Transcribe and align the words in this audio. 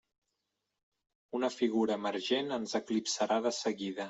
Una 1.41 1.51
figura 1.57 1.99
emergent 2.01 2.53
ens 2.59 2.75
eclipsarà 2.81 3.39
de 3.49 3.55
seguida. 3.63 3.99